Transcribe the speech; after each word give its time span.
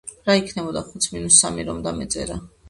რა 0.27 0.35
იქნებოდა 0.37 0.81
ხუთს 0.87 1.11
მინუს 1.17 1.37
სამი 1.45 1.67
რომ 1.69 1.85
დამეწერა? 1.89 2.41